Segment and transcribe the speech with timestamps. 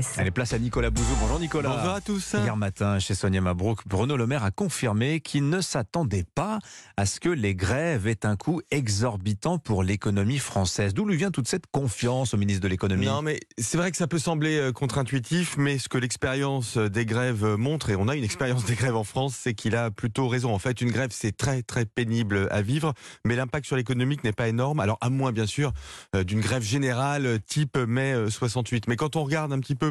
[0.00, 0.18] Express.
[0.18, 1.14] Allez, place à Nicolas Bouzou.
[1.20, 1.76] Bonjour Nicolas.
[1.76, 2.34] Bonjour à tous.
[2.34, 6.58] Hier matin, chez Sonia Mabrouk, Bruno Le Maire a confirmé qu'il ne s'attendait pas
[6.96, 10.94] à ce que les grèves aient un coût exorbitant pour l'économie française.
[10.94, 13.04] D'où lui vient toute cette confiance au ministre de l'économie?
[13.04, 16.88] Non, mais c'est vrai que ça peut sembler euh, contre-intuitif, mais ce que l'expérience euh,
[16.88, 19.76] des grèves euh, montre, et on a une expérience des grèves en France, c'est qu'il
[19.76, 20.54] a plutôt raison.
[20.54, 22.94] En fait, une grève, c'est très, très pénible à vivre,
[23.26, 24.80] mais l'impact sur l'économique n'est pas énorme.
[24.80, 25.72] Alors, à moins, bien sûr,
[26.14, 28.88] d'une grève générale type mai 68.
[28.88, 29.89] Mais quand on regarde un petit peu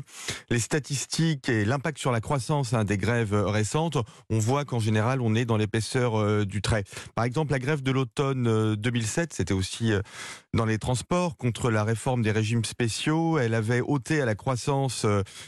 [0.49, 3.97] les statistiques et l'impact sur la croissance hein, des grèves récentes,
[4.29, 6.83] on voit qu'en général, on est dans l'épaisseur du trait.
[7.15, 9.91] Par exemple, la grève de l'automne 2007, c'était aussi
[10.53, 13.37] dans les transports contre la réforme des régimes spéciaux.
[13.37, 15.05] Elle avait ôté à la croissance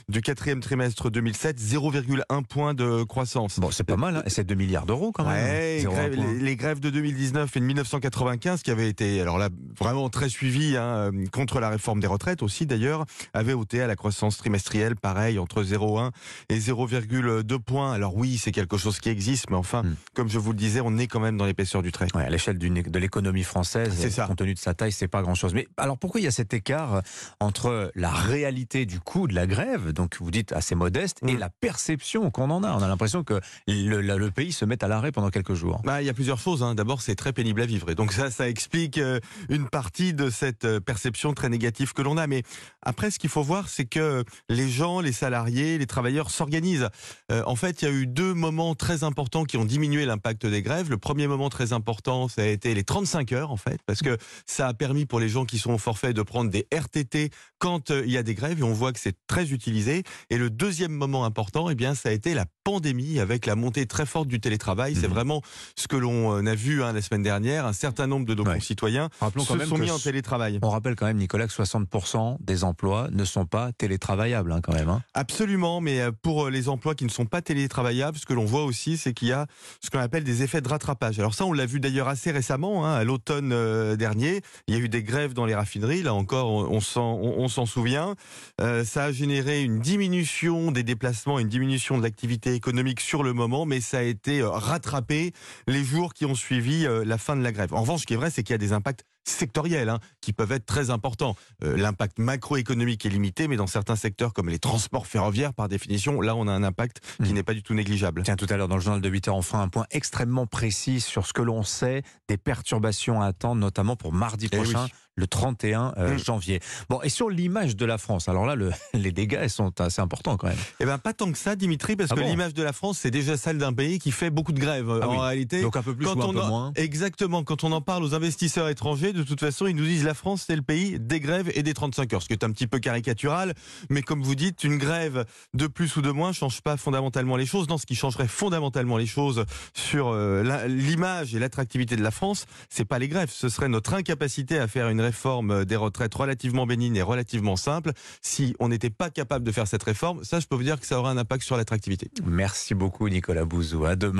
[0.10, 3.60] du quatrième trimestre 2007 0,1 point de croissance.
[3.60, 5.84] Bon, c'est pas mal, hein c'est 2 milliards d'euros quand même.
[5.84, 10.10] Grève, les, les, grèves de 2019 et de 1995 qui avaient été, alors là, vraiment
[10.10, 14.38] très suivies hein, contre la réforme des retraites aussi d'ailleurs, avaient ôté à la croissance
[14.41, 16.09] trimestrielle, pareil, entre 0,1
[16.49, 17.94] et 0,2 points.
[17.94, 19.96] Alors oui, c'est quelque chose qui existe, mais enfin, hmm.
[20.16, 22.07] comme je vous le disais, on est quand même dans l'épaisseur du trait.
[22.16, 24.26] Ouais, à l'échelle de l'économie française, ça.
[24.26, 25.54] compte tenu de sa taille, c'est pas grand-chose.
[25.54, 27.01] Mais alors pourquoi il y a cet écart
[27.40, 31.40] entre la réalité du coût de la grève, donc vous dites assez modeste, et hmm.
[31.40, 32.73] la perception qu'on en a?
[32.73, 35.82] On a l'impression que le, le, pays se met à l'arrêt pendant quelques jours.
[35.84, 36.63] Bah, il y a plusieurs choses.
[36.63, 36.73] Hein.
[36.73, 40.29] D'abord, c'est très pénible à vivre, et donc ça, ça explique euh, une partie de
[40.29, 42.26] cette euh, perception très négative que l'on a.
[42.26, 42.44] Mais
[42.82, 46.90] après, ce qu'il faut voir, c'est que les gens, les salariés, les travailleurs s'organisent.
[47.32, 50.46] Euh, en fait, il y a eu deux moments très importants qui ont diminué l'impact
[50.46, 50.90] des grèves.
[50.90, 54.18] Le premier moment très important, ça a été les 35 heures, en fait, parce que
[54.46, 57.91] ça a permis pour les gens qui sont au forfait de prendre des RTT quand
[57.91, 60.04] euh, il y a des grèves, et on voit que c'est très utilisé.
[60.30, 63.85] Et le deuxième moment important, eh bien, ça a été la pandémie avec la montée
[63.85, 64.96] très forte du télétravail.
[64.96, 65.13] C'est mhm.
[65.13, 65.41] vraiment
[65.75, 67.66] ce que l'on a vu hein, la semaine dernière.
[67.66, 70.59] Un certain nombre de nos concitoyens se sont mis en télétravail.
[70.62, 73.72] On rappelle quand même, Nicolas, que 60% des emplois ne sont pas
[74.19, 74.90] hein, quand même.
[74.90, 75.01] Hein.
[75.13, 78.45] Absolument, mais euh, pour euh, les emplois qui ne sont pas télétravaillables, ce que l'on
[78.45, 79.47] voit aussi, c'est qu'il y a
[79.81, 81.19] ce qu'on appelle des effets de rattrapage.
[81.19, 84.41] Alors ça, on l'a vu d'ailleurs assez récemment, hein, à l'automne euh, dernier.
[84.67, 88.16] Il y a eu des grèves dans les raffineries, là encore, on, on s'en souvient.
[88.59, 93.66] ça a généré une diminution des déplacements, une diminution de l'activité économique sur le moment,
[93.66, 95.33] mais ça a été rattrapé
[95.67, 97.73] les jours qui ont suivi la fin de la grève.
[97.73, 100.33] En revanche, ce qui est vrai, c'est qu'il y a des impacts sectoriels hein, qui
[100.33, 101.35] peuvent être très importants.
[101.63, 106.21] Euh, l'impact macroéconomique est limité, mais dans certains secteurs comme les transports ferroviaires, par définition,
[106.21, 107.35] là on a un impact qui mmh.
[107.35, 108.23] n'est pas du tout négligeable.
[108.23, 110.47] Tiens, tout à l'heure dans le journal de 8 heures, on fera un point extrêmement
[110.47, 114.87] précis sur ce que l'on sait des perturbations à attendre, notamment pour mardi eh prochain
[115.16, 116.19] le 31 euh, mm.
[116.19, 116.59] janvier.
[116.89, 120.38] Bon, et sur l'image de la France, alors là, le, les dégâts sont assez importants
[120.38, 120.57] quand même.
[120.79, 123.11] Eh bien, pas tant que ça, Dimitri, parce ah que l'image de la France, c'est
[123.11, 125.61] déjà celle d'un pays qui fait beaucoup de grèves ah en réalité.
[125.61, 126.71] Donc un peu plus quand ou un on peu moins.
[126.75, 127.44] Exactement.
[127.44, 130.45] Quand on en parle aux investisseurs étrangers, de toute façon, ils nous disent la France,
[130.47, 132.79] c'est le pays des grèves et des 35 heures, ce qui est un petit peu
[132.79, 133.53] caricatural.
[133.89, 137.45] Mais comme vous dites, une grève de plus ou de moins change pas fondamentalement les
[137.45, 137.67] choses.
[137.67, 142.45] Non, ce qui changerait fondamentalement les choses sur euh, l'image et l'attractivité de la France,
[142.69, 146.66] c'est pas les grèves, ce serait notre incapacité à faire une réforme des retraite relativement
[146.66, 147.91] bénigne et relativement simple.
[148.22, 150.85] Si on n'était pas capable de faire cette réforme, ça, je peux vous dire que
[150.85, 152.09] ça aura un impact sur l'attractivité.
[152.25, 153.85] Merci beaucoup, Nicolas Bouzou.
[153.85, 154.12] À demain.